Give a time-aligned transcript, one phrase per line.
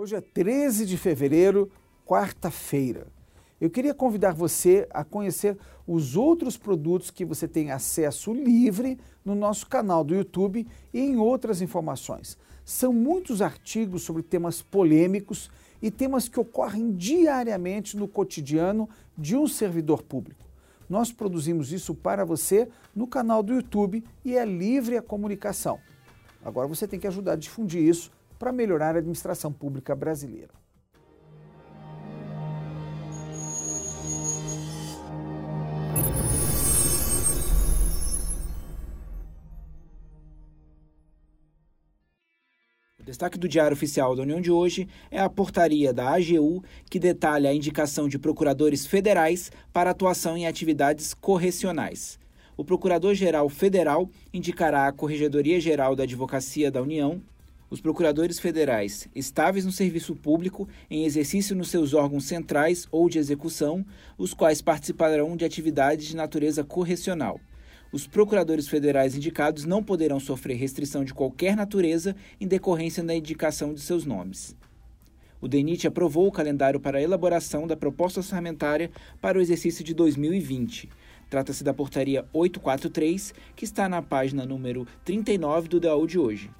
[0.00, 1.68] Hoje é 13 de fevereiro,
[2.06, 3.08] quarta-feira.
[3.60, 9.34] Eu queria convidar você a conhecer os outros produtos que você tem acesso livre no
[9.34, 10.64] nosso canal do YouTube
[10.94, 12.38] e em outras informações.
[12.64, 15.50] São muitos artigos sobre temas polêmicos
[15.82, 18.88] e temas que ocorrem diariamente no cotidiano
[19.18, 20.46] de um servidor público.
[20.88, 25.80] Nós produzimos isso para você no canal do YouTube e é livre a comunicação.
[26.44, 30.54] Agora você tem que ajudar a difundir isso para melhorar a administração pública brasileira.
[43.00, 46.98] O destaque do Diário Oficial da União de hoje é a portaria da AGU que
[46.98, 52.18] detalha a indicação de procuradores federais para atuação em atividades correcionais.
[52.56, 57.22] O Procurador-Geral Federal indicará a Corregedoria Geral da Advocacia da União
[57.70, 63.18] os procuradores federais estáveis no serviço público em exercício nos seus órgãos centrais ou de
[63.18, 63.84] execução,
[64.16, 67.40] os quais participarão de atividades de natureza correcional
[67.90, 73.72] os procuradores federais indicados não poderão sofrer restrição de qualquer natureza em decorrência da indicação
[73.72, 74.54] de seus nomes.
[75.40, 79.94] O DENIT aprovou o calendário para a elaboração da proposta orçamentária para o exercício de
[79.94, 80.88] 2020.
[81.30, 86.50] Trata-se da portaria 843, que está na página número 39 do DAU de hoje.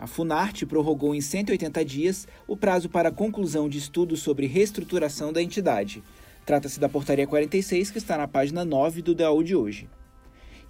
[0.00, 5.42] A Funarte prorrogou em 180 dias o prazo para conclusão de estudos sobre reestruturação da
[5.42, 6.02] entidade.
[6.46, 9.86] Trata-se da portaria 46, que está na página 9 do DAU de hoje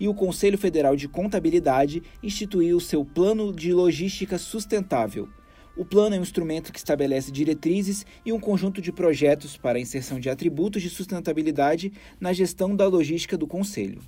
[0.00, 5.28] e o Conselho Federal de Contabilidade instituiu seu Plano de Logística Sustentável.
[5.76, 9.80] O plano é um instrumento que estabelece diretrizes e um conjunto de projetos para a
[9.80, 14.00] inserção de atributos de sustentabilidade na gestão da logística do Conselho.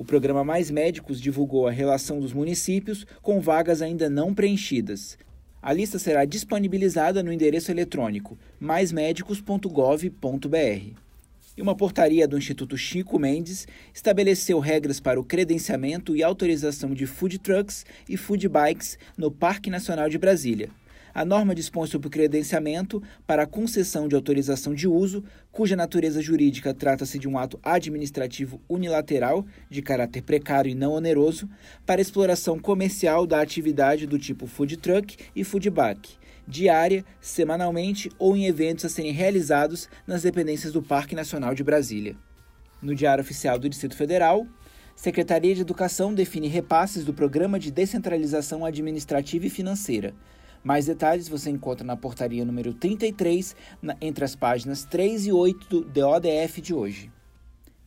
[0.00, 5.18] O programa Mais Médicos divulgou a relação dos municípios com vagas ainda não preenchidas.
[5.60, 10.94] A lista será disponibilizada no endereço eletrônico maismedicos.gov.br
[11.54, 17.04] e uma portaria do Instituto Chico Mendes estabeleceu regras para o credenciamento e autorização de
[17.04, 20.70] food trucks e food bikes no Parque Nacional de Brasília.
[21.14, 26.22] A norma dispõe sobre o credenciamento para a concessão de autorização de uso, cuja natureza
[26.22, 31.48] jurídica trata-se de um ato administrativo unilateral, de caráter precário e não oneroso,
[31.84, 38.36] para exploração comercial da atividade do tipo food truck e food bike diária, semanalmente ou
[38.36, 42.16] em eventos a serem realizados nas dependências do Parque Nacional de Brasília.
[42.82, 44.46] No Diário Oficial do Distrito Federal,
[44.96, 50.12] Secretaria de Educação define repasses do Programa de Descentralização Administrativa e Financeira.
[50.62, 55.68] Mais detalhes você encontra na portaria número 33, na, entre as páginas 3 e 8
[55.68, 57.10] do DODF de hoje.